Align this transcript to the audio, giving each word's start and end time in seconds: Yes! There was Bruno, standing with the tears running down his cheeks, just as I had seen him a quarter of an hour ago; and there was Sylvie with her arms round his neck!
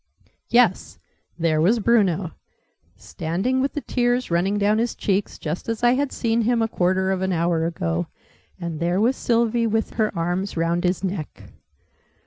Yes! 0.49 0.97
There 1.37 1.61
was 1.61 1.77
Bruno, 1.77 2.31
standing 2.95 3.61
with 3.61 3.73
the 3.73 3.81
tears 3.81 4.31
running 4.31 4.57
down 4.57 4.79
his 4.79 4.95
cheeks, 4.95 5.37
just 5.37 5.69
as 5.69 5.83
I 5.83 5.91
had 5.93 6.11
seen 6.11 6.41
him 6.41 6.63
a 6.63 6.67
quarter 6.67 7.11
of 7.11 7.21
an 7.21 7.31
hour 7.31 7.67
ago; 7.67 8.07
and 8.59 8.79
there 8.79 8.99
was 8.99 9.15
Sylvie 9.15 9.67
with 9.67 9.91
her 10.01 10.11
arms 10.17 10.57
round 10.57 10.85
his 10.85 11.03
neck! 11.03 11.51